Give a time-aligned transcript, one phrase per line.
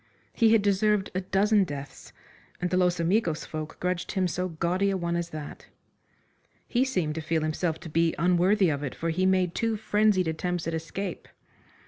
[0.33, 2.11] He had deserved a dozen deaths,
[2.59, 5.67] and the Los Amigos folk grudged him so gaudy a one as that.
[6.67, 10.27] He seemed to feel himself to be unworthy of it, for he made two frenzied
[10.27, 11.27] attempts at escape.